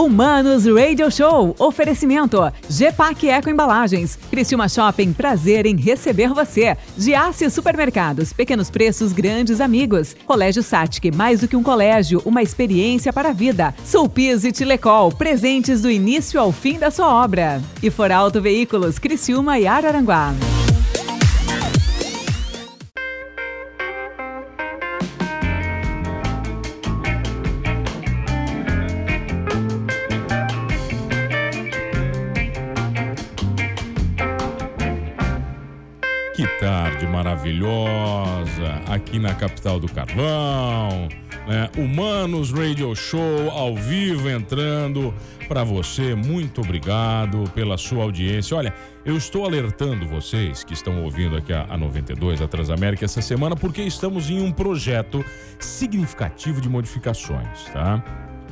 [0.00, 1.54] Humanos Radio Show.
[1.58, 2.50] Oferecimento.
[2.70, 4.18] GPAC Eco Embalagens.
[4.30, 5.12] Criciúma Shopping.
[5.12, 6.74] Prazer em receber você.
[6.96, 8.32] Giasse Supermercados.
[8.32, 10.16] Pequenos preços, grandes amigos.
[10.24, 11.14] Colégio Satic.
[11.14, 13.74] Mais do que um colégio, uma experiência para a vida.
[13.84, 15.12] Sulpiz e Tilecol.
[15.12, 17.60] Presentes do início ao fim da sua obra.
[17.82, 18.98] E For Auto Veículos.
[18.98, 20.32] Criciúma e Araranguá.
[37.50, 41.08] Maravilhosa aqui na capital do carvão.
[41.46, 41.68] Né?
[41.76, 45.12] Humanos Radio Show ao vivo entrando
[45.48, 46.14] para você.
[46.14, 48.56] Muito obrigado pela sua audiência.
[48.56, 48.72] Olha,
[49.04, 53.56] eu estou alertando vocês que estão ouvindo aqui a, a 92, a Transamérica, essa semana,
[53.56, 55.24] porque estamos em um projeto
[55.58, 58.02] significativo de modificações, tá?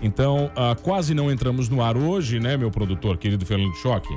[0.00, 4.14] Então, ah, quase não entramos no ar hoje, né, meu produtor querido Fernando Choque?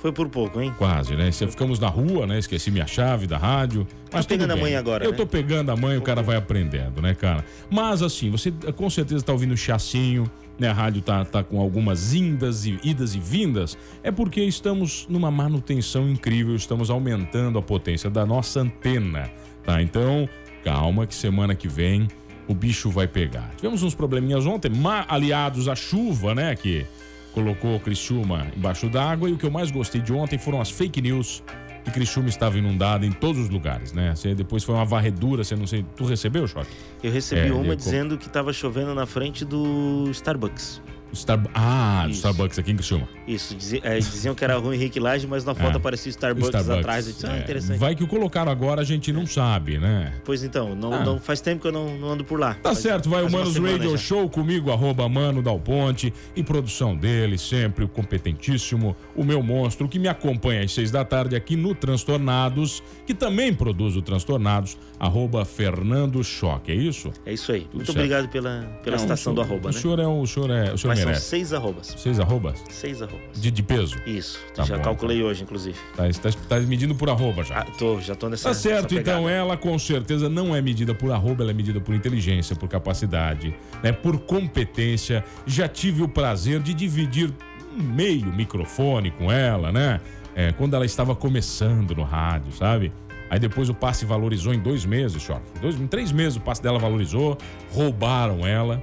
[0.00, 0.72] Foi por pouco, hein?
[0.78, 1.30] Quase, né?
[1.30, 2.38] Você ficamos na rua, né?
[2.38, 3.86] Esqueci minha chave da rádio.
[4.12, 5.16] Mas Tá pegando a mãe agora, Eu né?
[5.16, 7.44] tô pegando a mãe, o cara vai aprendendo, né, cara?
[7.68, 10.68] Mas assim, você com certeza tá ouvindo chacinho, né?
[10.68, 13.76] A rádio tá, tá com algumas indas e idas e vindas.
[14.02, 19.28] É porque estamos numa manutenção incrível, estamos aumentando a potência da nossa antena,
[19.64, 19.82] tá?
[19.82, 20.28] Então,
[20.62, 22.06] calma que semana que vem
[22.46, 23.50] o bicho vai pegar.
[23.56, 24.70] Tivemos uns probleminhas ontem,
[25.06, 26.54] aliados à chuva, né?
[26.56, 26.86] Que
[27.32, 29.28] colocou o Criciúma embaixo d'água.
[29.28, 31.42] E o que eu mais gostei de ontem foram as fake news
[31.84, 34.14] que Criciúma estava inundada em todos os lugares, né?
[34.14, 35.84] Você, depois foi uma varredura, você não sei.
[35.96, 36.68] Tu recebeu, Choque?
[37.02, 40.82] Eu recebi É, uma eu- dizendo que tava chovendo na frente do Starbucks.
[41.14, 41.40] Star...
[41.54, 42.12] Ah, do.
[42.12, 43.08] Starbucks aqui em Criciúma.
[43.26, 45.76] Isso, dizi- é, diziam que era Rui Henrique Laje, mas na foto É.
[45.76, 47.06] aparecia o Starbucks, Starbucks, atrás.
[47.06, 47.40] Eu disse, ah, é.
[47.40, 47.78] interessante.
[47.78, 50.12] Vai que o colocaram agora, a gente não sabe, né?
[50.24, 51.04] Pois então, não, Ah.
[51.04, 52.54] não faz tempo que eu não, não ando por lá.
[52.54, 53.96] Tá Faz- certo, vai o Manos Radio já.
[53.96, 59.88] Show comigo, arroba Mano Dal Ponte, e produção dele, sempre o competentíssimo, o meu monstro,
[59.88, 64.76] que me acompanha às seis da tarde aqui no Transtornados, que também produz o Transtornados,
[64.98, 67.12] arroba Fernando Choque, é isso?
[67.24, 67.66] É isso aí.
[67.72, 67.90] Muito certo.
[67.98, 69.78] obrigado pela, pela Não, citação o do senhor- arroba, o né?
[69.78, 71.26] Senhor é, o senhor é, o senhor Mas são merece.
[71.26, 71.94] seis arrobas.
[71.96, 72.64] Seis arrobas?
[72.70, 73.40] Seis arrobas.
[73.40, 73.96] De, de peso?
[74.06, 75.76] Isso, Tá já bom, calculei hoje, inclusive.
[75.96, 77.60] Tá, tá, tá medindo por arroba já.
[77.60, 80.94] Ah, tô, já tô nessa Tá certo, nessa então ela com certeza não é medida
[80.94, 85.24] por arroba, ela é medida por inteligência, por capacidade, né, por competência.
[85.46, 87.32] Já tive o prazer de dividir
[87.76, 90.00] um meio microfone com ela, né?
[90.34, 92.92] É, quando ela estava começando no rádio, sabe?
[93.30, 95.42] Aí depois o passe valorizou em dois meses, choque.
[95.60, 97.36] Dois, em três meses o passe dela valorizou,
[97.72, 98.80] roubaram ela,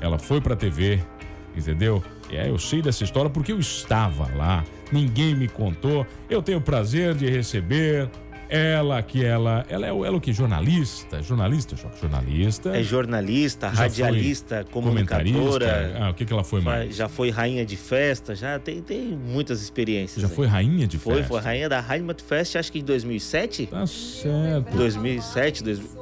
[0.00, 1.00] ela foi pra TV,
[1.56, 2.02] entendeu?
[2.30, 6.06] É, eu sei dessa história porque eu estava lá, ninguém me contou.
[6.30, 8.08] Eu tenho o prazer de receber
[8.48, 9.64] ela, que ela.
[9.68, 10.30] Ela é, o- ela é o que?
[10.30, 11.22] Jornalista?
[11.22, 11.74] Jornalista?
[11.98, 12.76] Jornalista.
[12.76, 15.96] É jornalista, foi radialista, comunicadora.
[15.98, 16.94] Ah, o que, que ela foi mais?
[16.94, 20.20] Já foi rainha de festa, já tem, tem muitas experiências.
[20.20, 20.34] Já aí.
[20.34, 21.28] foi rainha de Foi, festa?
[21.28, 23.66] foi rainha da Heimat Fest, acho que em 2007?
[23.66, 24.76] Tá certo.
[24.76, 26.01] 2007, 2000.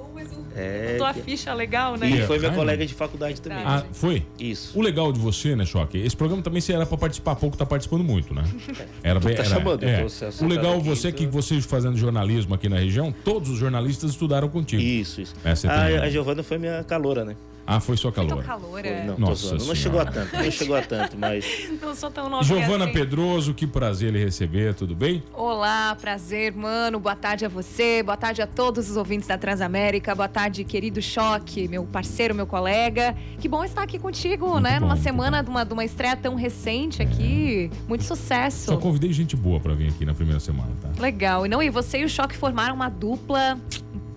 [0.57, 0.97] É.
[0.99, 2.09] Tua ficha legal, né?
[2.11, 3.63] E foi minha colega de faculdade também.
[3.65, 4.25] Ah, foi?
[4.39, 4.79] Isso.
[4.79, 5.99] O legal de você, né, Choque?
[5.99, 8.45] Esse programa também você era pra participar pouco, tá participando muito, né?
[9.03, 9.35] Era bem.
[9.35, 10.05] tá era- chamando, é.
[10.41, 13.59] O legal aqui, você é que tô- você fazendo jornalismo aqui na região, todos os
[13.59, 14.83] jornalistas estudaram contigo.
[14.83, 15.35] Isso, isso.
[15.45, 16.03] É, a, razão.
[16.03, 17.37] a Giovana foi minha caloura, né?
[17.67, 18.43] Ah, foi sua Tô calor.
[18.45, 19.05] calor, Foi, é.
[19.05, 19.55] não, Nossa.
[19.57, 21.45] Não chegou a tanto, não chegou a tanto, mas.
[21.81, 22.93] Não sou tão nova Giovana assim.
[22.93, 25.23] Pedroso, que prazer lhe receber, tudo bem?
[25.33, 26.99] Olá, prazer, mano.
[27.01, 31.01] Boa tarde a você, boa tarde a todos os ouvintes da Transamérica, boa tarde, querido
[31.01, 33.17] Choque, meu parceiro, meu colega.
[33.39, 34.75] Que bom estar aqui contigo, Muito né?
[34.81, 37.71] bom, Numa semana de uma, de uma estreia tão recente aqui.
[37.89, 38.67] Muito sucesso.
[38.67, 40.89] Só convidei gente boa pra vir aqui na primeira semana, tá?
[41.01, 41.47] Legal.
[41.47, 43.59] E não, e você e o Choque formaram uma dupla.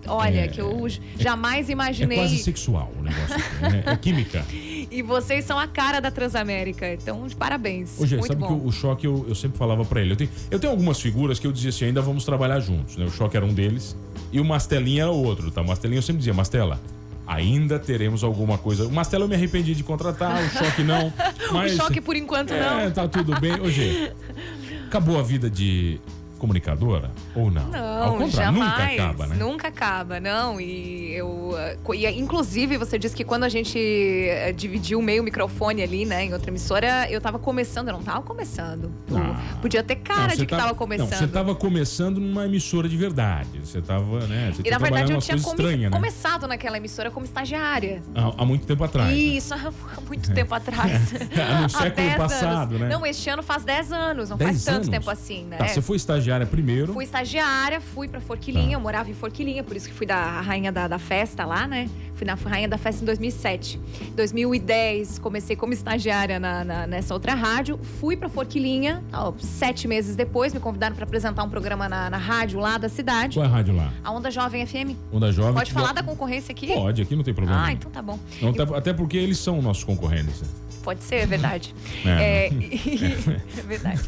[0.06, 0.48] Olha, É.
[0.48, 0.86] que eu
[1.18, 2.18] jamais É imaginei.
[2.18, 3.82] quase sexual o negócio né?
[3.86, 4.44] É química.
[4.90, 6.92] E vocês são a cara da Transamérica.
[6.92, 7.98] Então, parabéns.
[7.98, 8.46] Ô, Gê, Muito sabe bom.
[8.46, 10.12] que o, o Choque eu, eu sempre falava pra ele.
[10.12, 13.04] Eu tenho, eu tenho algumas figuras que eu dizia assim, ainda vamos trabalhar juntos, né?
[13.04, 13.96] O Choque era um deles
[14.30, 15.62] e o Mastelinha era outro, tá?
[15.62, 16.80] O Mastelinha eu sempre dizia, Mastela,
[17.26, 18.86] ainda teremos alguma coisa.
[18.86, 21.12] O Mastela eu me arrependi de contratar, o Choque não.
[21.50, 22.90] Mas, O Choque, por enquanto, É, não.
[22.92, 23.58] tá tudo bem.
[23.60, 24.12] Ô, Gê,
[24.86, 25.98] acabou a vida de
[26.44, 27.66] comunicadora ou não?
[27.68, 28.54] Não, jamais.
[28.70, 29.36] nunca acaba, né?
[29.38, 30.60] Nunca acaba, não.
[30.60, 31.54] E eu.
[31.58, 36.24] eh, E, inclusive, você disse que quando a gente eh, dividiu meio microfone ali, né,
[36.26, 38.92] em outra emissora, eu tava começando, eu não tava começando.
[39.14, 39.40] Ah.
[39.62, 41.14] Podia ter cara Não, de que tava Não, começando.
[41.14, 43.48] você tava começando numa emissora de verdade.
[43.64, 44.52] Você tava, né?
[44.54, 45.90] Você E na verdade eu tinha come- né?
[45.90, 48.02] começado naquela emissora como estagiária.
[48.14, 49.08] Há, há muito tempo atrás.
[49.10, 49.16] né?
[49.16, 49.72] Isso, há
[50.06, 50.92] muito tempo atrás.
[51.64, 52.80] No século 10 passado, anos.
[52.80, 52.88] né?
[52.88, 54.88] Não, este ano faz 10 anos, não 10 faz tanto anos?
[54.88, 55.56] tempo assim, né?
[55.56, 56.92] Tá, você foi estagiária primeiro.
[56.92, 58.72] Fui estagiária, fui pra Forquilinha, Tá.
[58.74, 61.88] eu morava em Forquilinha, por isso que fui da rainha da, da festa lá, né?
[62.16, 63.80] Fui na Rainha da Festa em 2007.
[64.14, 67.78] 2010, comecei como estagiária na, na- nessa outra rádio.
[68.00, 72.16] Fui pra Forquilinha, ó, sete meses depois, me convidaram para apresentar um programa na, na
[72.16, 73.36] rádio lá da cidade.
[73.38, 73.92] Qual é a rádio lá?
[74.04, 74.96] A Onda Jovem FM.
[75.12, 75.54] Onda Jovem.
[75.54, 76.68] Pode falar da concorrência aqui?
[76.68, 77.64] Pode, aqui não tem problema.
[77.66, 78.18] Ah, então tá bom.
[78.40, 80.40] Não, até- até porque eles são nossos concorrentes.
[80.42, 80.48] né?
[80.84, 81.74] Pode ser, é verdade.
[82.04, 82.46] É.
[82.46, 83.16] É, e-
[83.58, 84.00] é verdade.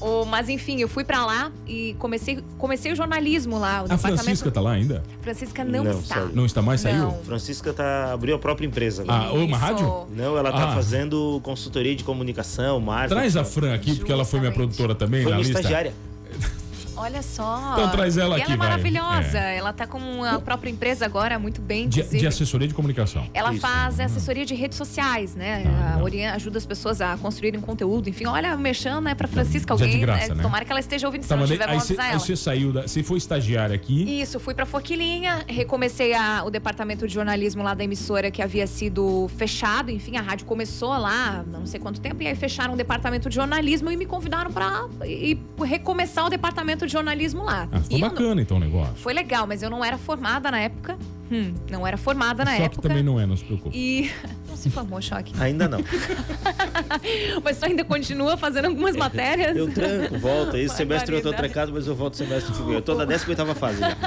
[0.00, 3.84] O- mas enfim, eu fui pra lá e comecei, comecei o jornalismo lá.
[3.88, 5.02] O A Francisca tá lá ainda?
[5.22, 6.14] Francisca não, Não, está.
[6.16, 6.30] saiu.
[6.34, 6.82] Não está mais?
[6.82, 6.98] Saiu?
[6.98, 7.22] Não.
[7.24, 9.04] Francisca tá, abriu a própria empresa.
[9.08, 9.40] Ah, agora.
[9.40, 10.06] ô, uma rádio?
[10.14, 10.74] Não, ela tá Ah.
[10.74, 13.14] fazendo consultoria de comunicação, marketing.
[13.14, 14.74] Traz a Fran aqui, porque ela foi minha Justamente.
[14.76, 15.60] produtora também Foi na minha lista.
[15.60, 15.94] estagiária.
[16.98, 17.70] Olha só.
[17.72, 18.68] Então traz ela E aqui, ela é vai.
[18.68, 19.38] maravilhosa.
[19.38, 19.56] É.
[19.56, 23.26] Ela tá com a própria empresa agora, muito bem, De, de assessoria de comunicação.
[23.32, 23.60] Ela Isso.
[23.60, 25.64] faz assessoria de redes sociais, né?
[25.66, 26.02] Ah, A legal.
[26.04, 28.08] orien- ajuda as pessoas a construírem conteúdo.
[28.08, 30.00] Enfim, olha, mexendo, né, pra Francisca, Já de alguém.
[30.00, 30.42] graça, né?
[30.42, 31.22] Tomara que ela esteja ouvindo.
[31.22, 32.18] Se Tá, não mas estiver, aí, avisar aí ela.
[32.20, 32.82] você saiu da.
[32.82, 34.20] Você foi estagiária aqui.
[34.20, 38.66] Isso, fui pra Forquilinha, recomecei a- o departamento de jornalismo lá da emissora que havia
[38.66, 39.90] sido fechado.
[39.90, 43.34] Enfim, a rádio começou lá, não sei quanto tempo, e aí fecharam o departamento de
[43.34, 47.68] jornalismo e me convidaram pra ir recomeçar o departamento de jornalismo lá.
[47.70, 48.94] Ah, ficou E bacana então o negócio.
[48.96, 50.98] Foi legal, mas eu não era formada na época.
[51.30, 52.88] Hum, não era formada na Só que época.
[52.88, 53.76] também não é, não se preocupe.
[53.76, 54.10] E.
[54.48, 55.32] Não se formou, choque.
[55.38, 55.80] Ainda não.
[57.44, 59.56] Mas tu ainda continua fazendo algumas matérias.
[59.56, 60.56] Eu tranco, volto.
[60.56, 62.74] Esse semestre eu tô trancado, mas eu volto semestre que vem.
[62.74, 63.96] Eu tô na 18ª fase já.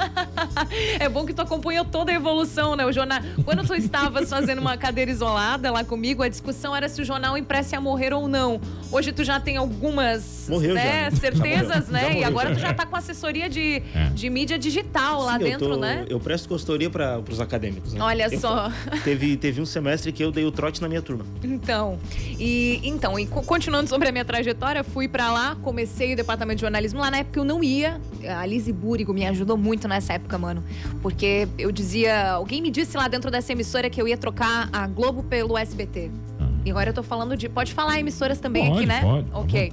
[0.98, 2.84] É bom que tu acompanhou toda a evolução, né?
[2.84, 3.20] O jornal.
[3.44, 7.36] Quando tu estavas fazendo uma cadeira isolada lá comigo, a discussão era se o jornal
[7.36, 8.60] impresso ia morrer ou não.
[8.90, 11.16] Hoje tu já tem algumas Morreu né, já.
[11.16, 12.02] certezas, Já né?
[12.02, 12.20] morreu.
[12.20, 14.10] E agora tu já tá com assessoria de, É.
[14.14, 16.04] de mídia digital lá Sim, eu dentro, tô- né?
[16.08, 17.92] Eu presto consultoria para os acadêmicos.
[17.94, 18.00] Né?
[18.02, 18.70] Olha Eu- só.
[19.04, 21.24] Teve, teve um semestre que eu dei o trote na minha turma.
[21.44, 21.98] Então,
[22.38, 26.56] e então, e co- continuando sobre a minha trajetória, fui pra lá, comecei o departamento
[26.56, 28.00] de jornalismo lá na época eu não ia.
[28.26, 30.62] A Lizzie Búrigo me ajudou muito nessa época, mano,
[31.00, 34.86] porque eu dizia, alguém me disse lá dentro dessa emissora que eu ia trocar a
[34.86, 36.10] Globo pelo SBT.
[36.40, 36.48] Ah.
[36.64, 39.00] E agora eu tô falando de, pode falar emissoras também pode, aqui, né?
[39.00, 39.70] Pode, OK.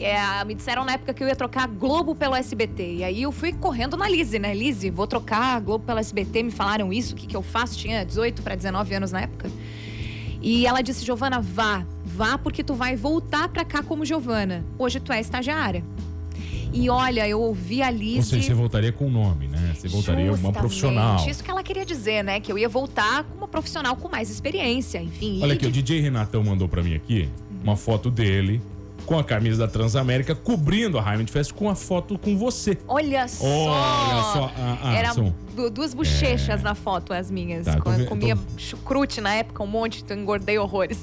[0.00, 2.96] É, me disseram na época que eu ia trocar a Globo pelo SBT.
[2.98, 4.54] E aí eu fui correndo na Lizzie, né?
[4.54, 6.44] Lizzie, vou trocar a Globo pelo SBT.
[6.44, 7.76] Me falaram isso, o que, que eu faço?
[7.76, 9.50] Tinha 18 para 19 anos na época.
[10.40, 11.84] E ela disse, Giovana, vá.
[12.04, 14.64] Vá porque tu vai voltar pra cá como Giovana.
[14.78, 15.84] Hoje tu é estagiária.
[16.72, 19.74] E olha, eu ouvi a Ou seja, você voltaria com o nome, né?
[19.74, 20.58] Você voltaria uma Justamente.
[20.58, 21.28] profissional.
[21.28, 22.40] Isso que ela queria dizer, né?
[22.40, 25.40] Que eu ia voltar com uma profissional com mais experiência, enfim.
[25.42, 27.28] Olha aqui, o de- DJ Renatão mandou pra mim aqui
[27.64, 28.60] uma foto dele
[29.08, 32.76] com a camisa da Transamérica cobrindo a Highland Fest com a foto com você.
[32.86, 33.46] Olha só!
[33.46, 34.52] Olha só.
[34.58, 35.34] Ah, ah, Era são-
[35.72, 37.64] duas bochechas na foto, as minhas.
[37.64, 40.98] Tá, comia tô- chucrute na época, um monte, então engordei horrores.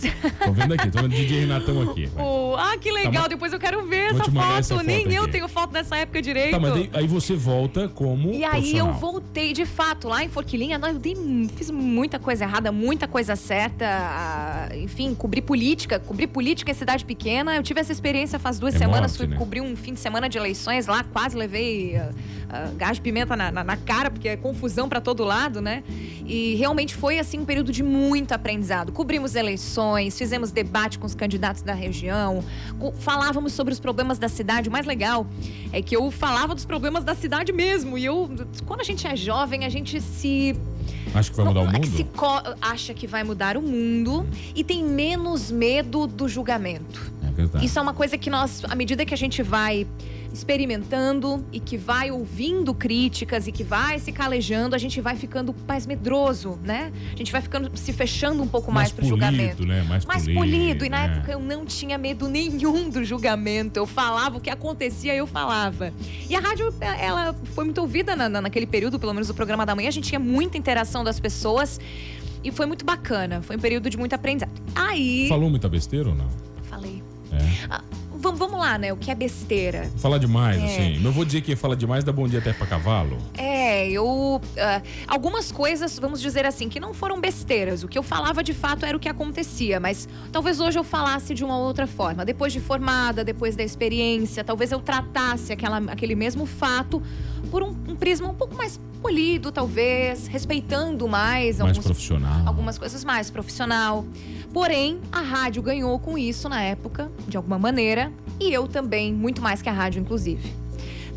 [0.46, 2.10] Tô vendo aqui, tô vendo o DJ Renatão aqui.
[2.18, 4.40] Oh, ah, que legal, ma- depois eu quero ver essa foto.
[4.58, 5.32] essa foto Nem eu aqui.
[5.34, 6.52] tenho foto dessa época direito.
[6.52, 10.30] Tá, mas daí- aí você volta como E aí eu voltei, de fato, lá em
[10.30, 11.16] Forquilinha, eu dei,
[11.56, 13.86] fiz muita coisa errada, muita coisa certa.
[13.86, 17.56] ah, Enfim, cobri política, cobri política em cidade pequena.
[17.56, 19.38] Eu tive essa experiência faz duas É semanas, morte, fui né?
[19.38, 22.10] cobrir um fim de semana de eleições lá, quase levei ah,
[22.50, 25.84] ah, gás de pimenta na, na- na cara, porque é confusão pra todo lado, né?
[26.26, 28.92] E realmente foi, assim, um período de muito aprendizado.
[28.92, 32.44] Cobrimos eleições, fizemos debate com os candidatos da região,
[33.00, 34.70] falávamos sobre os problemas da cidade.
[34.70, 35.26] O mais legal
[35.72, 37.98] é que eu falava dos problemas da cidade mesmo.
[37.98, 38.30] E eu,
[38.66, 40.56] quando a gente é jovem, a gente se.
[41.14, 42.58] Acho que vai mudar não, o é que mundo.
[42.62, 47.12] acha que vai mudar o mundo e tem menos medo do julgamento.
[47.36, 47.66] É verdade.
[47.66, 49.86] Isso é uma coisa que nós, à medida que a gente vai
[50.34, 55.56] experimentando e que vai ouvindo críticas e que vai se calejando, a gente vai ficando
[55.68, 56.92] mais medroso, né?
[57.14, 59.66] A gente vai ficando se fechando um pouco mais, mais pro polido, julgamento.
[59.66, 59.84] né?
[59.84, 60.40] Mais, Mais polido.
[60.40, 60.86] polido.
[60.86, 61.14] E na né?
[61.18, 63.78] época eu não tinha medo nenhum do julgamento.
[63.80, 65.92] Eu falava o que acontecia, eu falava.
[66.30, 69.66] E a rádio, ela foi muito ouvida na- na- naquele período, pelo menos o programa
[69.66, 69.88] da manhã.
[69.90, 71.80] A gente tinha muita interação das pessoas.
[72.44, 73.42] E foi muito bacana.
[73.42, 74.52] Foi um período de muito aprendizado.
[74.76, 75.26] Aí.
[75.28, 76.28] Falou muita besteira ou não?
[77.36, 77.68] É.
[77.70, 77.82] Ah,
[78.14, 78.92] vamos, vamos lá, né?
[78.94, 79.90] O que é besteira?
[79.98, 80.66] Fala demais, É.
[80.66, 81.00] assim.
[81.00, 83.18] Não vou dizer que fala demais dá bom dia até pra cavalo.
[83.38, 84.42] É, eu.
[84.58, 87.84] ah, algumas coisas, vamos dizer assim, que não foram besteiras.
[87.84, 91.34] O que eu falava de fato era o que acontecia, mas talvez hoje eu falasse
[91.34, 92.24] de uma outra forma.
[92.26, 97.02] Depois de formada, depois da experiência, talvez eu tratasse aquela, aquele mesmo fato
[97.52, 102.42] por um, um prisma um pouco mais polido, talvez, respeitando mais, Mais alguns profissional.
[102.48, 104.04] algumas coisas mais profissional.
[104.56, 108.10] Porém, a rádio ganhou com isso na época, de alguma maneira,
[108.40, 110.50] e eu também, muito mais que a rádio, inclusive.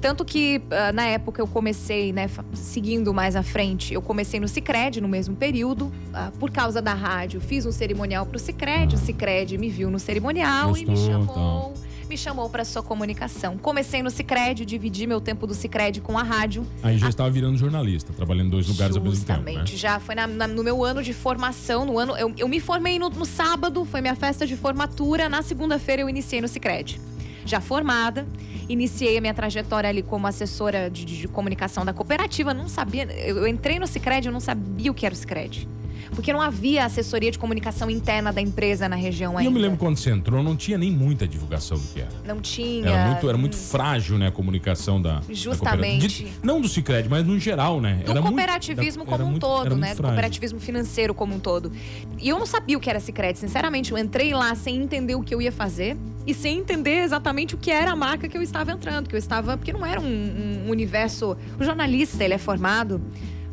[0.00, 4.49] Tanto que ah, na época eu comecei, né, seguindo mais à frente, eu comecei no
[4.49, 8.99] Cicred no mesmo período, ah, por causa da rádio, fiz um cerimonial pro Cicred, o
[8.99, 11.75] Cicred me viu no cerimonial e me Gostou, chamou.
[12.08, 13.58] Me chamou para sua comunicação.
[13.58, 16.66] Comecei no Cicred, dividi meu tempo do Cicred com a rádio.
[16.82, 19.40] Aí já estava virando jornalista, trabalhando em dois lugares ao mesmo tempo.
[19.40, 19.78] Justamente, Né?
[19.78, 22.98] já foi na- na- no meu ano de formação, no ano eu, eu me formei
[22.98, 25.28] no, no sábado, foi minha festa de formatura.
[25.28, 26.98] Na segunda-feira eu iniciei no Cicred.
[27.44, 28.26] Já formada,
[28.68, 32.54] iniciei a minha trajetória ali como assessora de, de- de comunicação da cooperativa.
[32.54, 35.68] Não sabia, eu, eu entrei no Cicred, eu não sabia o que era o Cicred.
[36.14, 39.48] Porque não havia assessoria de comunicação interna da empresa na região E ainda.
[39.48, 42.08] eu me lembro quando você entrou, não tinha nem muita divulgação do que era.
[42.26, 42.88] Não tinha.
[42.88, 45.20] Era muito, era muito frágil, né, a comunicação da.
[45.20, 46.00] da Justamente.
[46.00, 46.30] cooperativa.
[46.40, 47.96] De- não do Cicred, mas no geral, né?
[48.04, 49.86] do Era muito- cooperativismo era como um muito- todo, né?
[49.88, 51.70] muito Do cooperativismo financeiro como um todo.
[52.18, 53.92] E eu não sabia o que era Sicredi, sinceramente.
[53.92, 55.96] Eu entrei lá sem entender o que eu ia fazer
[56.26, 59.18] e sem entender exatamente o que era a marca que eu estava entrando, que eu
[59.18, 61.36] estava, porque não era um, um universo.
[61.58, 63.00] O jornalista ele é formado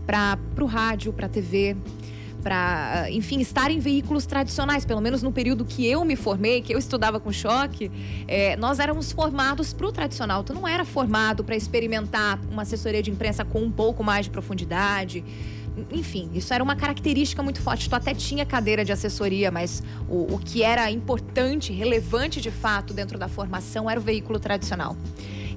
[0.05, 1.75] para o rádio, para TV.
[2.45, 6.75] Para, enfim, estar em veículos tradicionais, pelo menos no período que eu me formei, que
[6.75, 7.91] eu estudava com choque,
[8.27, 10.43] é, nós éramos formados para o tradicional.
[10.43, 14.29] Tu não era formado para experimentar uma assessoria de imprensa com um pouco mais de
[14.29, 15.25] profundidade.
[15.91, 17.89] Enfim, isso era uma característica muito forte.
[17.89, 22.93] Tu até tinha cadeira de assessoria, mas o, o que era importante, relevante de fato
[22.93, 24.95] dentro da formação era o veículo tradicional.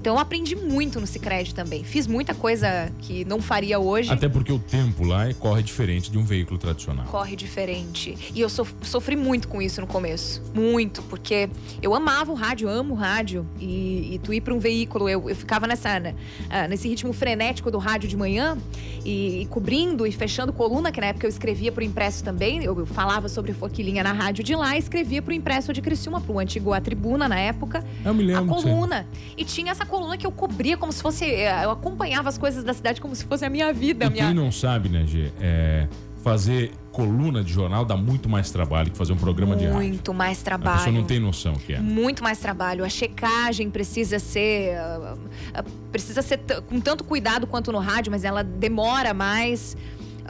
[0.00, 1.82] Então eu aprendi muito no Cicred também.
[1.84, 4.10] Fiz muita coisa que não faria hoje.
[4.10, 7.06] Até porque o tempo lá é- corre diferente de um veículo tradicional.
[7.06, 8.16] corre diferente.
[8.34, 10.42] E eu sof- sofri muito com isso no começo.
[10.54, 11.48] Muito, porque
[11.82, 13.46] eu amava o rádio, amo o rádio.
[13.60, 16.14] E, e tu ir para um veículo, eu, eu ficava nessa, né,
[16.48, 18.56] ah, nesse ritmo frenético do rádio de manhã,
[19.04, 22.62] e, e cobrindo e fechando coluna, que na época eu escrevia para o impresso também.
[22.62, 25.80] Eu, eu falava sobre Forquilinha na rádio de lá e escrevia para o impresso de
[25.80, 28.54] Criciúma, para o antigo A Tribuna na época Eu me a lembro.
[28.54, 29.06] você- coluna.
[29.36, 31.24] E tinha essa coluna que eu cobria como se fosse.
[31.24, 34.04] eh, Eu acompanhava as coisas da cidade como se fosse a minha vida.
[34.04, 34.26] A E minha...
[34.26, 35.32] quem não sabe, né, Gê?
[35.40, 35.88] É,
[36.22, 39.78] fazer coluna de jornal dá muito mais trabalho que fazer um programa de rádio.
[39.78, 40.78] Muito mais A trabalho.
[40.78, 41.78] pessoa não tem noção o que é.
[41.80, 42.84] Muito mais trabalho.
[42.84, 44.76] A checagem precisa ser.
[44.76, 45.16] ah,
[45.54, 49.76] ah, precisa ser com tanto cuidado quanto no rádio, mas ela demora mais.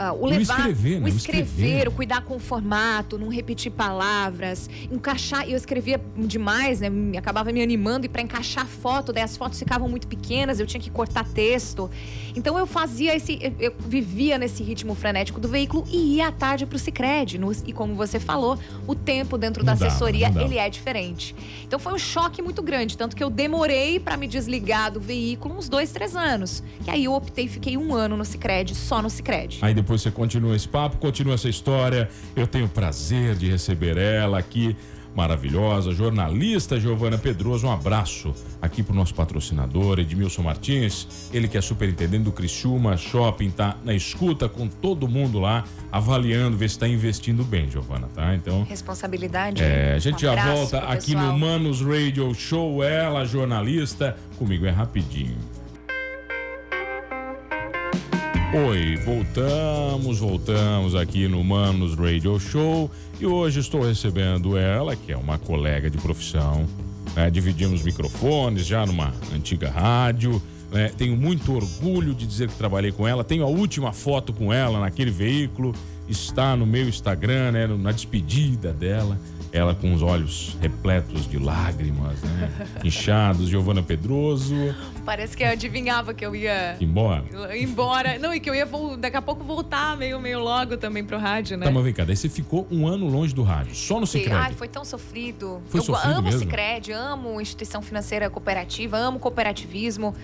[0.01, 1.01] Ah, o E o levar, escrever, né?
[1.01, 5.49] o O escrever, o cuidar com o formato, não repetir palavras, encaixar.
[5.49, 6.89] E eu escrevia demais, né?
[6.89, 10.67] Me- Acabava me animando e para encaixar foto, daí as fotos ficavam muito pequenas, eu
[10.67, 11.91] tinha que cortar texto.
[12.37, 16.65] Então eu fazia esse, eu- vivia nesse ritmo frenético do veículo e ia à tarde
[16.65, 17.37] pro Sicredi.
[17.39, 20.47] No- E como você falou, o tempo dentro da Não dava, assessoria não dava.
[20.47, 21.35] ele é diferente.
[21.67, 25.57] Então foi um choque muito grande, tanto que eu demorei para me desligar do veículo
[25.59, 26.63] uns dois, três anos.
[26.85, 29.59] Que aí eu optei e fiquei um ano no Sicredi, só no Sicredi.
[29.63, 32.09] Aí depois você continua esse papo, continua essa história.
[32.37, 34.77] Eu tenho o prazer de receber ela aqui,
[35.17, 37.67] maravilhosa, jornalista Giovana Pedroso.
[37.67, 41.29] Um abraço aqui pro nosso patrocinador, Edmilson Martins.
[41.33, 46.57] Ele que é superintendente do Criciúma Shopping, tá na escuta com todo mundo lá, avaliando,
[46.57, 48.35] ver se tá investindo bem, Giovana, tá?
[48.35, 49.63] Então, Responsabilidade.
[49.63, 51.33] é, a gente Um já volta aqui pessoal.
[51.33, 52.85] no Manos Radio Show.
[52.85, 55.37] Ela, jornalista, comigo é rapidinho.
[58.51, 62.91] Oi, voltamos, voltamos aqui no Manos Radio Show
[63.21, 66.67] e hoje estou recebendo ela, que é uma colega de profissão.
[67.15, 67.31] né?
[67.31, 70.41] Dividimos microfones já numa antiga rádio.
[70.73, 70.91] né?
[70.97, 73.23] Tenho muito orgulho de dizer que trabalhei com ela.
[73.23, 75.75] Tenho a última foto com ela naquele veículo.
[76.09, 77.67] Está no meu Instagram, né?
[77.67, 79.19] na despedida dela.
[79.53, 82.51] Ela com os olhos repletos de lágrimas, né?
[82.85, 84.55] Inchados, Giovana Pedroso.
[85.05, 87.25] Parece que eu adivinhava que eu ia Embora.
[87.57, 88.19] embora.
[88.19, 91.57] Não, e que eu ia daqui a pouco voltar meio, meio logo também pro rádio,
[91.57, 91.65] né?
[91.65, 94.07] Tá, mas vem cá, daí você ficou um ano longe do rádio, só no.
[94.07, 94.35] Cicred.
[94.35, 95.63] Ai, foi tão sofrido.
[95.69, 96.39] Foi eu sofrido amo mesmo?
[96.39, 100.15] o Cicred, amo instituição financeira cooperativa, amo cooperativismo.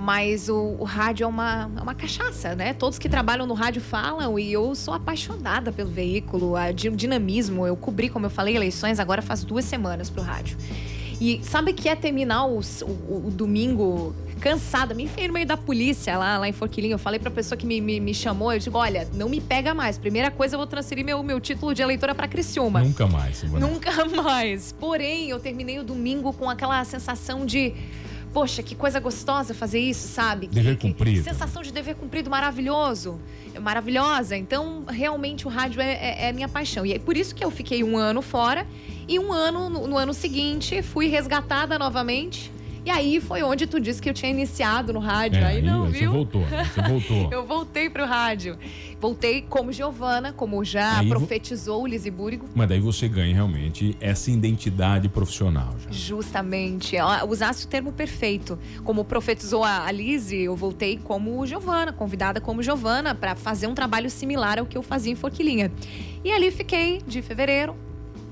[0.00, 2.72] Mas o, o rádio é uma, é uma cachaça, né?
[2.72, 7.66] Todos que trabalham no rádio falam e eu sou apaixonada pelo veículo, a o dinamismo.
[7.66, 10.56] Eu cobri, como eu falei, eleições agora faz duas semanas pro rádio.
[11.20, 15.56] E sabe que é terminar o, o- o domingo cansada, me enfiei no meio da
[15.56, 16.94] polícia lá, lá em Forquilinha.
[16.94, 19.74] Eu falei pra pessoa que me, me, me chamou, eu digo, olha, não me pega
[19.74, 19.98] mais.
[19.98, 22.80] Primeira coisa, eu vou transferir meu, meu título de eleitora pra Criciúma.
[23.42, 23.90] Nunca mais.
[24.04, 24.70] Nunca mais.
[24.78, 27.74] Porém, eu terminei o domingo com aquela sensação de.
[28.32, 30.46] Poxa, que coisa gostosa fazer isso, sabe?
[30.48, 31.24] Que- Dever que- cumprido.
[31.24, 33.18] sensação de dever cumprido maravilhoso.
[33.60, 34.36] Maravilhosa.
[34.36, 36.84] Então, realmente, o rádio é, é, é minha paixão.
[36.86, 38.66] E é por isso que eu fiquei um ano fora.
[39.08, 42.52] E um ano, no, no ano seguinte, fui resgatada novamente.
[42.88, 45.38] E aí foi onde tu disse que eu tinha iniciado no rádio.
[45.40, 46.10] É, aí não, você viu?
[46.10, 46.64] voltou, né?
[46.64, 47.28] você voltou.
[47.30, 48.56] Eu voltei pro rádio.
[48.98, 52.46] Voltei como Giovana, como já Aí vo- profetizou o Lisibúrigo.
[52.54, 55.90] Mas daí você ganha realmente essa identidade profissional já.
[55.90, 56.96] Justamente.
[57.28, 58.58] Usasse o termo perfeito.
[58.84, 63.74] Como profetizou a a Lise, eu voltei como Giovana, convidada como Giovana, para fazer um
[63.74, 65.70] trabalho similar ao que eu fazia em Forquilinha.
[66.24, 67.76] E ali fiquei de fevereiro,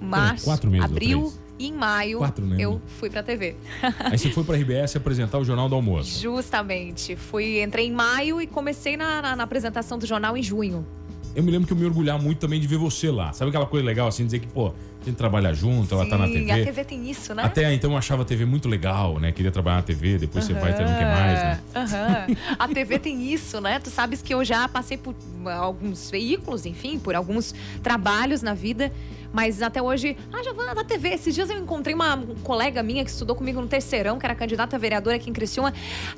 [0.00, 1.30] março, ou abril.
[1.58, 2.56] E em maio Quatro, né?
[2.58, 3.56] eu fui pra TV.
[4.00, 6.20] Aí você foi pra RBS apresentar o Jornal do Almoço.
[6.20, 7.16] Justamente.
[7.16, 10.86] Fui, entrei em maio e comecei na, na- na apresentação do jornal em junho.
[11.34, 13.32] Eu me lembro que eu me orgulhar muito também de ver você lá.
[13.32, 14.72] Sabe aquela coisa legal assim, dizer que, pô,
[15.02, 16.50] a gente trabalha junto, ela tá na Sim, TV.
[16.50, 17.42] a TV tem isso, né?
[17.44, 19.30] Até então eu achava a TV muito legal, né?
[19.30, 21.60] Queria trabalhar na TV, depois você vai, você não quer mais, né?
[21.74, 22.26] Aham.
[22.58, 23.78] A TV tem isso, né?
[23.78, 28.92] Tu sabes que eu já passei por alguns veículos, enfim, por alguns trabalhos na vida.
[29.32, 31.10] Mas até hoje, ah, Giovana, da TV.
[31.10, 34.76] Esses dias eu encontrei uma colega minha que estudou comigo no terceirão, que era candidata
[34.76, 35.74] a vereadora aqui em Criciúma.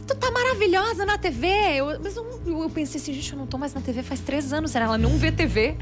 [0.07, 1.49] Tu tá maravilhosa na TV.
[1.75, 4.53] Eu, mas eu, eu pensei assim, gente, eu não tô mais na TV faz três
[4.53, 4.71] anos.
[4.71, 5.77] Será ela não vê TV?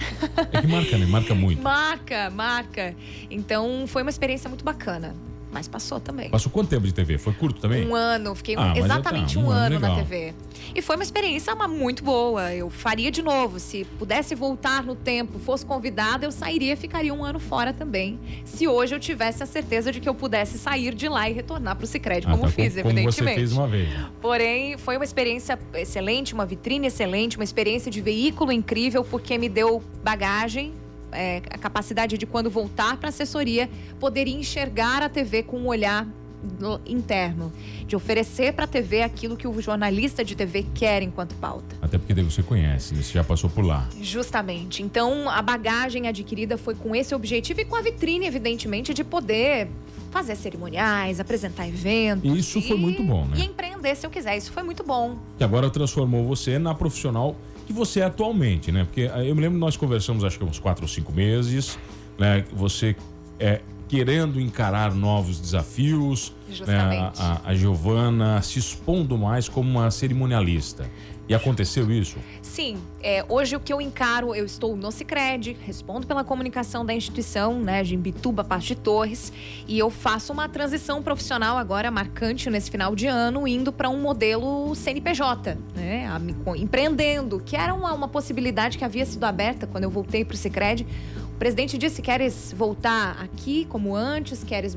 [0.52, 1.04] É que marca, né?
[1.04, 1.62] Marca muito.
[1.62, 2.85] Marca, marca.
[3.30, 5.14] Então foi uma experiência muito bacana.
[5.48, 6.28] Mas passou também.
[6.28, 7.16] Passou quanto tempo de TV?
[7.16, 7.86] Foi curto também?
[7.88, 9.94] Um ano, fiquei um- Ah, mas exatamente tá, um, um ano ano na.
[9.94, 10.34] TV.
[10.74, 12.52] E foi uma experiência muito boa.
[12.52, 13.58] Eu faria de novo.
[13.58, 18.18] Se pudesse voltar no tempo, fosse convidada, eu sairia e ficaria um ano fora também.
[18.44, 21.76] Se hoje eu tivesse a certeza de que eu pudesse sair de lá e retornar
[21.76, 23.36] para o Cicred, Ah, como tá, fiz, como, como você evidentemente.
[23.38, 23.88] fez uma vez.
[24.20, 29.48] Porém, foi uma experiência excelente, uma vitrine excelente, uma experiência de veículo incrível, porque me
[29.48, 30.74] deu bagagem,
[31.16, 33.68] é, a capacidade de, quando voltar para a assessoria,
[33.98, 36.06] poder enxergar a TV com um olhar
[36.86, 37.52] interno,
[37.86, 41.74] de oferecer para a TV aquilo que o jornalista de TV quer enquanto pauta.
[41.80, 43.88] Até porque daí você conhece, você já passou por lá.
[44.00, 44.82] Justamente.
[44.82, 49.68] Então, a bagagem adquirida foi com esse objetivo e com a vitrine, evidentemente, de poder
[50.10, 52.30] fazer cerimoniais, apresentar eventos.
[52.30, 53.38] E isso foi muito bom, né?
[53.38, 54.36] E empreender se eu quiser.
[54.36, 55.18] Isso foi muito bom.
[55.36, 58.84] Que agora transformou você na profissional que você é atualmente, né?
[58.84, 61.78] Porque eh, eu me lembro que nós conversamos acho que uns quatro ou cinco meses,
[62.18, 62.44] né?
[62.54, 62.96] Você
[63.38, 66.32] é querendo encarar novos desafios,
[66.66, 67.12] né?
[67.18, 70.90] A, a Giovana se expondo mais como uma cerimonialista.
[71.28, 72.16] E aconteceu isso?
[72.40, 76.94] Sim, é, hoje o que eu encaro, eu estou no Cicred, respondo pela comunicação da
[76.94, 79.32] instituição, né, de Imbituba, Passo de Torres,
[79.66, 84.00] e eu faço uma transição profissional agora marcante nesse final de ano, indo para um
[84.00, 89.82] modelo CNPJ, né, a- empreendendo, que era uma, uma possibilidade que havia sido aberta quando
[89.84, 90.86] eu voltei para o Cicred.
[91.34, 94.74] O presidente disse: queres voltar aqui como antes, queres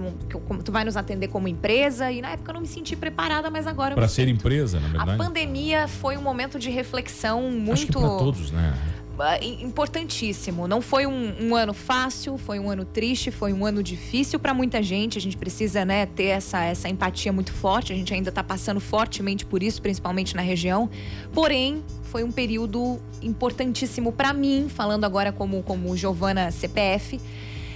[0.65, 3.65] tu vai nos atender como empresa, e na época eu não me senti preparada, mas
[3.65, 5.17] agora Para ser empresa, na a verdade?
[5.17, 8.73] pandemia foi um momento de reflexão muito Acho todos, né?
[9.19, 10.65] ah, im- importantíssimo.
[10.67, 14.53] Não foi um, um ano fácil, foi um ano triste, foi um ano difícil para
[14.53, 15.17] muita gente.
[15.17, 17.91] A gente precisa né, ter essa, essa empatia muito forte.
[17.91, 20.89] A gente ainda está passando fortemente por isso, principalmente na região.
[21.33, 27.19] Porém, foi um período importantíssimo para mim, falando agora como, como Giovana CPF.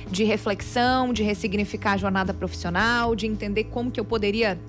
[0.10, 4.60] De reflexão, de ressignificar a jornada profissional, de entender como que eu poderia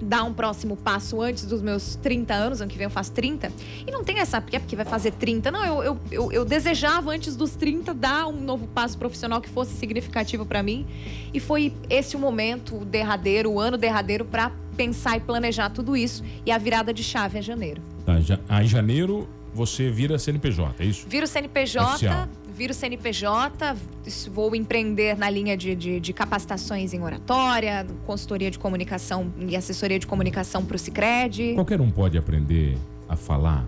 [0.00, 3.50] dar um próximo passo antes dos meus 30 anos, ano que vem eu faço 30.
[3.86, 5.50] E não tem essa, porque é porque vai fazer 30.
[5.50, 9.48] Não, eu, eu, eu, eu desejava antes dos 30 dar um novo passo profissional que
[9.48, 10.86] fosse significativo para mim.
[11.32, 15.96] E foi esse o momento o derradeiro, o ano derradeiro para pensar e planejar tudo
[15.96, 16.22] isso.
[16.44, 17.80] E a virada de chave é janeiro.
[18.04, 21.06] Tá, já, aí em janeiro você vira CNPJ, é isso?
[21.08, 22.28] Viro CNPJ, Oficial.
[22.56, 23.76] Viro CNPJ,
[24.32, 29.98] vou empreender na linha de, de, de capacitações em oratória, consultoria de comunicação e assessoria
[29.98, 31.52] de comunicação para o Cicred.
[31.54, 33.66] Qualquer um pode aprender a falar.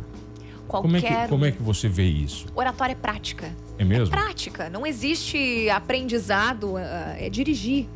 [0.67, 2.47] Qualquer Como é, que, como é que você vê isso?
[2.55, 3.55] oratória é prática.
[3.79, 4.11] É mesmo?
[4.11, 4.71] Prática.
[4.71, 7.87] Não existe aprendizado, ah, é dirigir.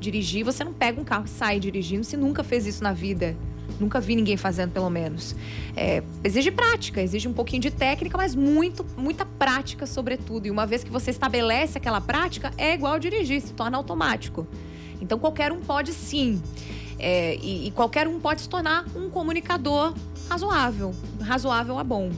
[0.00, 3.36] Dirigir, você não pega um carro e sai dirigindo se nunca fez isso na vida.
[3.80, 5.34] Nunca vi ninguém fazendo, pelo menos.
[5.74, 10.46] É, exige prática, exige um pouquinho de técnica, mas muito, muita prática, sobretudo.
[10.46, 14.46] E uma vez que você estabelece aquela prática, é igual dirigir, se torna automático.
[15.00, 16.42] Então qualquer um pode sim.
[16.98, 19.94] É, e, e qualquer um pode se tornar um comunicador
[20.28, 20.94] razoável.
[21.22, 22.10] Razoável a bom.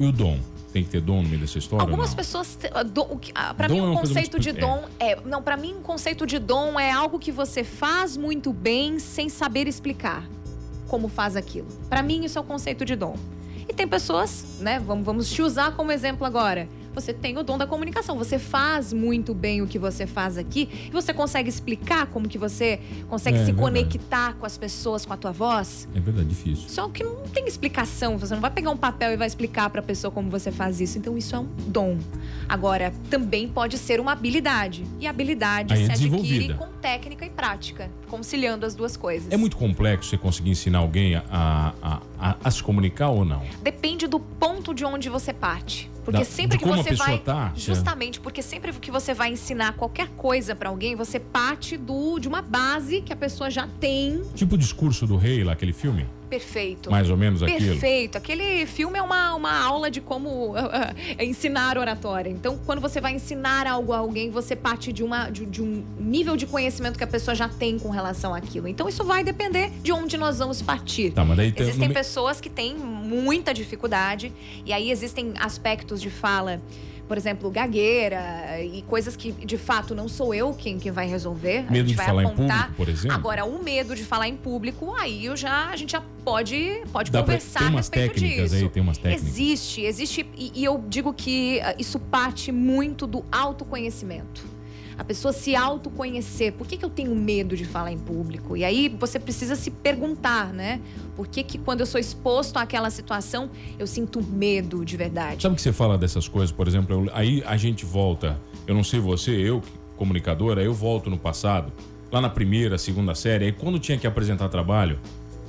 [0.00, 0.40] E o dom?
[0.72, 1.84] Tem que ter dom no meio dessa história?
[1.84, 2.58] Algumas pessoas.
[2.64, 5.20] ah, o ah, Dom mim, é um coisa conceito de dom é.
[5.24, 9.28] Não, pra mim, um conceito de dom é algo que você faz muito bem sem
[9.28, 10.28] saber explicar
[10.94, 11.66] como faz aquilo.
[11.88, 13.16] Pra mim, isso é o conceito de dom.
[13.68, 14.78] E tem pessoas, né?
[14.78, 16.68] Vamos, vamos te usar como exemplo agora.
[16.94, 18.16] Você tem o dom da comunicação.
[18.16, 22.38] Você faz muito bem o que você faz aqui e você consegue explicar como que
[22.38, 23.62] você consegue É, se verdade.
[23.62, 25.88] conectar com as pessoas, com a tua voz.
[25.94, 26.68] É verdade, difícil.
[26.68, 28.16] Só que não tem explicação.
[28.18, 30.96] Você não vai pegar um papel e vai explicar pra pessoa como você faz isso.
[30.98, 31.98] Então isso é um dom.
[32.48, 34.84] Agora, também pode ser uma habilidade.
[35.00, 36.54] E a habilidade Aí é se adquire desenvolvida.
[36.54, 39.32] com técnica e prática, conciliando as duas coisas.
[39.32, 41.22] É muito complexo você conseguir ensinar alguém a,
[41.82, 43.42] a, a, a se comunicar ou não?
[43.62, 45.90] Depende do ponto de onde você parte.
[46.04, 47.18] Porque Da- sempre que você vai.
[47.18, 52.18] tá, Justamente, porque sempre que você vai ensinar qualquer coisa pra alguém, você parte do,
[52.18, 55.72] de uma base que a pessoa já tem Tipo o discurso do rei lá, aquele
[55.72, 56.06] filme?
[56.28, 56.90] Perfeito.
[56.90, 57.60] Mais ou menos aquilo.
[57.72, 58.18] Perfeito.
[58.18, 62.28] Aquele filme é uma, uma aula de como uh, uh, ensinar oratória.
[62.28, 65.84] Então, quando você vai ensinar algo a alguém, você parte de, uma, de, de, um
[65.98, 68.66] nível de conhecimento que a pessoa já tem com relação àquilo.
[68.66, 71.12] Então, isso vai depender de onde nós vamos partir.
[71.12, 74.32] Tá, mas daí tem- Existem me- pessoas que têm muita dificuldade,
[74.64, 76.60] e aí existem aspectos de fala.
[77.06, 81.66] Por exemplo, gagueira e coisas que de fato não sou eu quem, quem vai resolver.
[81.68, 82.58] a Medo de vai falar em apontar.
[82.60, 83.14] público, por exemplo?
[83.14, 87.10] Agora, o medo de falar em público, aí eu já, a gente já pode, pode
[87.10, 88.64] Dá pra- conversar tem a umas respeito técnicas disso.
[88.64, 89.28] aí, tem umas técnicas.
[89.28, 90.26] Existe, existe.
[90.34, 94.53] E, e eu digo que ah, isso parte muito do autoconhecimento.
[94.96, 96.52] A pessoa se autoconhecer.
[96.52, 98.56] Por que, que eu tenho medo de falar em público?
[98.56, 100.80] E aí você precisa se perguntar, né?
[101.16, 105.42] Por que, que quando eu sou exposto àquela situação, eu sinto medo de verdade?
[105.42, 109.00] Sabe que você fala dessas coisas, por exemplo, aí a gente volta, eu não sei
[109.00, 109.62] você, eu,
[109.96, 111.72] comunicadora, eu volto no passado,
[112.10, 114.98] lá na primeira, segunda série, aí quando tinha que apresentar trabalho,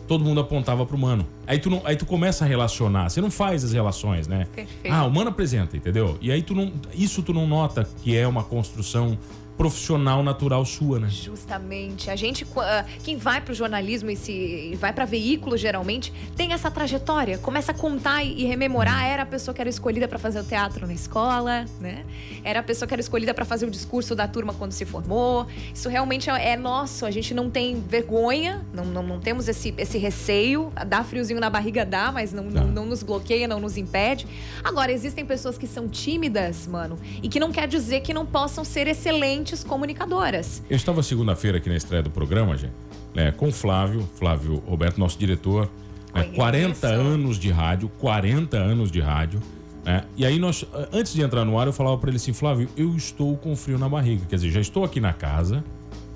[0.08, 1.26] todo mundo apontava pro mano.
[1.48, 4.48] Aí tu, não, aí tu começa a relacionar, você não faz as relações, né?
[4.54, 4.94] Perfeito.
[4.94, 6.18] Ah, o mano apresenta, entendeu?
[6.22, 9.18] E aí tu não, isso tu não nota que é uma construção
[9.58, 11.08] profissional natural sua, né?
[11.10, 12.10] Justamente.
[12.10, 16.54] A gente, ah, quem vai para o jornalismo e se vai para veículo, geralmente, tem
[16.54, 17.38] essa trajetória.
[17.38, 19.06] Começa a contar e, rememorar.
[19.06, 22.06] Era a pessoa que era escolhida para fazer o teatro na escola, né?
[22.44, 25.48] Era a pessoa que era escolhida para fazer o discurso da turma quando se formou.
[25.74, 27.06] Isso realmente é, é nosso.
[27.06, 30.72] A gente não tem vergonha, não, não, não temos esse, esse receio.
[30.88, 34.28] Dá friozinho na barriga, dá, mas não, não, não nos bloqueia, não nos impede.
[34.64, 38.64] Agora, existem pessoas que são tímidas, mano, e que não quer dizer que não possam
[38.66, 40.64] ser excelentes comunicadoras.
[40.70, 42.74] Eu estava segunda-feira aqui na estreia do programa, gente,
[43.14, 45.70] né, com o Flávio, Flávio Roberto, nosso diretor,
[46.14, 46.36] né, Conheço.
[46.36, 49.42] 40 anos de rádio, 40 anos de rádio.
[49.84, 52.68] né, e aí nós, antes de entrar no ar, eu falava para ele assim, Flávio,
[52.76, 55.64] eu estou com frio na barriga, quer dizer, já estou aqui na casa,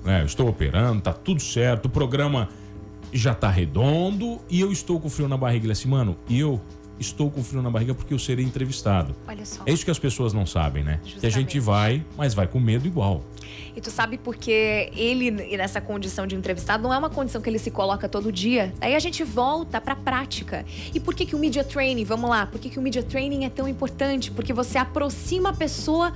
[0.04, 2.48] né, eu estou operando, tá tudo certo, o programa
[3.12, 5.66] já tá redondo e eu estou com frio na barriga.
[5.66, 6.60] Ele assim, mano, eu
[7.00, 9.16] estou com frio na barriga porque eu serei entrevistado.
[9.26, 9.62] Olha só.
[9.64, 11.00] É isso que as pessoas não sabem, né?
[11.02, 11.60] Que a gente Justamente.
[11.60, 13.24] vai, mas vai com medo igual.
[13.74, 17.58] E tu sabe porque ele, nessa condição de entrevistado, não é uma condição que ele
[17.58, 18.72] se coloca todo dia.
[18.80, 20.64] Aí a gente volta pra prática.
[20.94, 23.44] E por que, que o media training, vamos lá, por que, que o media training
[23.44, 24.30] é tão importante?
[24.30, 26.12] Porque você aproxima a pessoa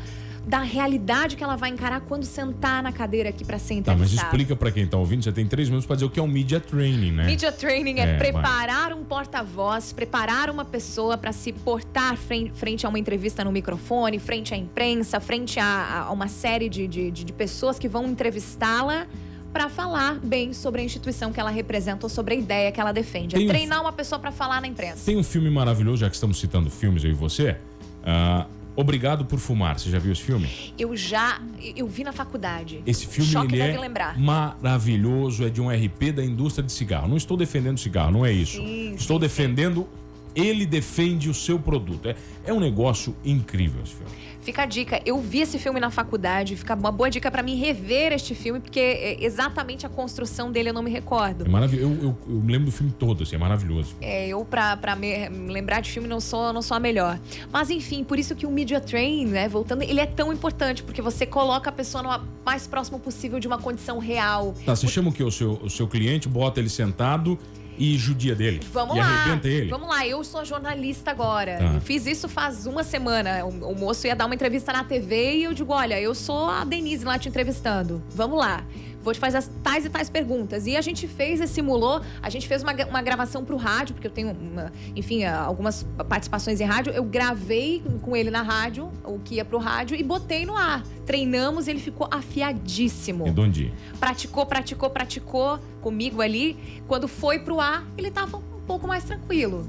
[0.47, 4.01] da realidade que ela vai encarar quando sentar na cadeira aqui pra ser Tá, mas
[4.13, 4.27] entrevistada.
[4.29, 6.27] explica pra quem tá ouvindo, você tem três minutos pra dizer o que é um
[6.29, 7.25] media training, né?
[7.25, 8.19] Media training é, É, vai.
[8.19, 14.19] preparar um porta-voz, preparar uma pessoa para se portar frente, a uma entrevista no microfone,
[14.19, 19.07] frente à imprensa, frente a, a uma série de, de, de- pessoas que vão entrevistá-la
[19.53, 22.93] para falar bem sobre a instituição que ela representa ou sobre a ideia que ela
[22.93, 23.35] defende.
[23.35, 25.07] Tem é um- treinar uma pessoa para falar na imprensa.
[25.07, 27.57] Tem um filme maravilhoso, já que estamos citando filmes, eu e você.
[28.05, 29.79] ah, Obrigado por Fumar.
[29.79, 30.49] Você já viu esse filme?
[30.79, 31.41] Eu já
[31.77, 32.83] eu vi na faculdade.
[32.85, 34.19] Esse filme Choque ele é lembrar.
[34.19, 37.09] maravilhoso, é de um RP da indústria de cigarro.
[37.09, 38.57] Não estou defendendo cigarro, não é isso.
[38.57, 39.89] Sim, estou sim, defendendo.
[40.35, 42.09] Ele defende o seu produto.
[42.09, 44.11] É, é um negócio incrível esse filme.
[44.41, 47.55] Fica a dica, eu vi esse filme na faculdade, fica uma boa dica para mim
[47.57, 51.47] rever este filme, porque é, exatamente a construção dele eu não me recordo.
[51.47, 51.95] É maravilhoso.
[51.95, 53.97] Eu, eu- eu me lembro do filme todo, assim, é maravilhoso.
[54.03, 57.19] É, eu, pra, pra me me lembrar de filme, não sou, não sou a melhor.
[57.51, 61.01] Mas, enfim, por isso que o Media Train, né, voltando, ele é tão importante, porque
[61.01, 64.55] você coloca a pessoa no mais próximo possível de uma condição real.
[64.67, 65.23] Tá, você chama o que?
[65.23, 67.39] O seu, o seu cliente, bota ele sentado
[67.79, 68.61] e judia dele.
[68.73, 69.41] Vamos e lá.
[69.45, 69.71] ele.
[69.71, 71.59] Vamos lá, eu sou jornalista agora.
[71.75, 73.45] Eu fiz isso faz uma semana.
[73.45, 76.49] O, o moço ia dar uma entrevista na TV e eu digo: olha, eu sou
[76.49, 78.03] a Denise lá te entrevistando.
[78.11, 78.65] Vamos lá.
[79.05, 80.67] Vou te fazer as tais e tais perguntas.
[80.67, 82.01] E a gente fez e simulou.
[82.23, 86.61] A gente fez uma, uma gravação pro rádio, porque eu tenho, uma- enfim, algumas participações
[86.61, 86.93] em rádio.
[86.93, 90.83] Eu gravei com ele na rádio, o que ia pro rádio, e botei no ar.
[91.05, 93.73] Treinamos e ele ficou afiadíssimo Redondinho.
[94.01, 96.57] praticou, praticou, praticou comigo ali.
[96.89, 99.69] Quando foi pro ar, ele tava um pouco mais tranquilo.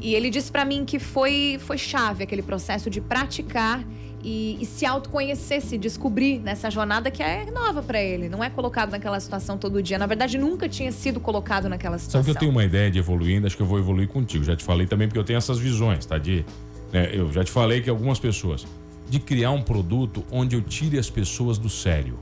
[0.00, 3.84] E ele disse pra mim que foi, foi chave aquele processo de praticar
[4.22, 8.28] e, e se autoconhecer, se descobrir nessa jornada que é nova pra ele.
[8.28, 9.98] Não é colocado naquela situação todo dia.
[9.98, 12.22] Na verdade, nunca tinha sido colocado naquela situação.
[12.22, 14.44] Sabe que eu tenho uma ideia de evoluir ainda, acho que eu vou evoluir contigo.
[14.44, 16.18] Já te falei também, porque eu tenho essas visões, tá?
[16.18, 16.44] De,
[16.92, 18.66] né, eu já te falei que algumas pessoas.
[19.08, 22.18] De criar um produto onde eu tire as pessoas do sério.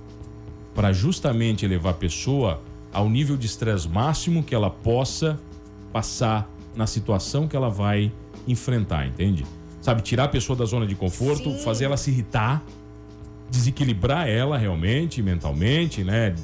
[0.74, 5.38] Para justamente elevar a pessoa ao nível de estresse máximo que ela possa
[5.92, 8.10] passar na situação que ela vai
[8.46, 9.44] enfrentar, entende?
[9.80, 11.58] Sabe, tirar a pessoa da zona de conforto, Sim.
[11.58, 12.62] fazer ela se irritar,
[13.50, 16.34] desequilibrar ela realmente, mentalmente, né?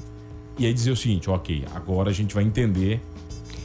[0.59, 3.01] E aí dizer o seguinte, ok, agora a gente vai entender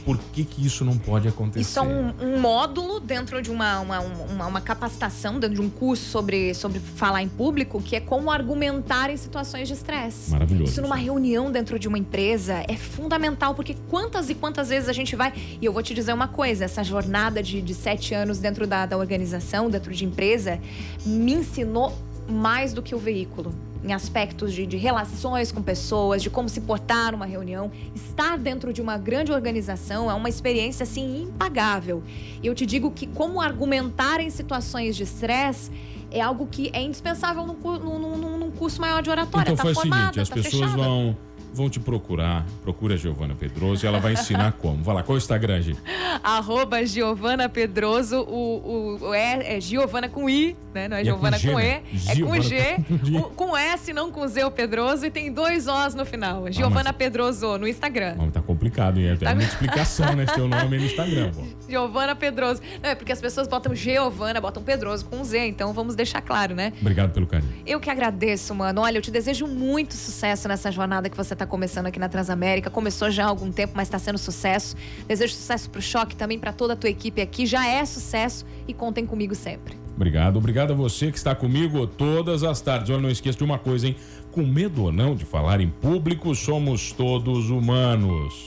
[0.04, 1.60] Por que, que isso não pode acontecer?
[1.60, 5.70] Isso é um, um módulo dentro de uma, uma, uma, uma, capacitação, dentro de um
[5.70, 10.30] curso sobre, sobre falar em público, que é como argumentar em situações de estresse.
[10.30, 10.70] Maravilhoso.
[10.70, 14.92] Isso numa reunião dentro de uma empresa é fundamental, porque quantas e quantas vezes a
[14.92, 15.32] gente vai.
[15.60, 18.86] E eu vou te dizer uma coisa: essa jornada de, de sete anos dentro da,
[18.86, 20.60] da organização, dentro de empresa,
[21.04, 21.96] me ensinou
[22.28, 26.60] mais do que o veículo em aspectos de, de, relações com pessoas, de como se
[26.60, 27.70] portar numa reunião.
[27.94, 32.02] Estar dentro de uma grande organização é uma experiência assim impagável.
[32.42, 35.70] E eu te digo que como argumentar em situações de estresse
[36.10, 39.52] é algo que é indispensável num, num, num curso maior de oratória.
[39.52, 40.76] Então tá formada, o seguinte, as tá pessoas fechada.
[40.76, 41.16] vão
[41.52, 42.44] vão te procurar.
[42.62, 44.82] Procura a Giovana Pedroso e ela vai ensinar como.
[44.82, 45.80] Vai lá, qual é o Instagram, gente?
[46.22, 50.88] Arroba Giovana Pedroso, o, o, o é, é Giovana com I, né?
[50.88, 51.82] Não é E é Giovana com G, com, E, né?
[52.06, 53.16] é com Giovana G, com G.
[53.18, 56.50] o- com S, não com Z o Pedroso, e tem dois Os no final.
[56.50, 58.14] Giovana mas- Pedroso no Instagram.
[58.18, 59.06] Mas tá complicado, hein?
[59.20, 60.26] É muita explicação, né?
[60.26, 61.42] Teu nome no Instagram, pô.
[61.68, 62.60] Giovana Pedroso.
[62.82, 66.54] Não, é porque as pessoas botam Giovana, botam Pedroso com Z, então vamos deixar claro,
[66.54, 66.72] né?
[66.80, 67.50] Obrigado pelo carinho.
[67.66, 68.82] Eu que agradeço, mano.
[68.82, 72.70] Olha, eu te desejo muito sucesso nessa jornada que você está começando aqui na Transamérica.
[72.70, 74.76] Começou já há algum tempo, mas está sendo sucesso.
[75.06, 77.46] Desejo sucesso pro Choque também, para toda a tua equipe aqui.
[77.46, 79.76] Já é sucesso e contem comigo sempre.
[79.94, 82.90] Obrigado, obrigado a você que está comigo todas as tardes.
[82.90, 83.96] Olha, não esqueça de uma coisa, hein?
[84.30, 88.46] Com medo ou não de falar em público, somos todos humanos.